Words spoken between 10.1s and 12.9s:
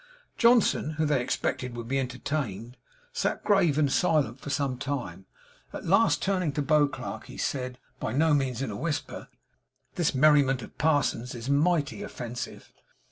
merriment of parsons is mighty offensive.'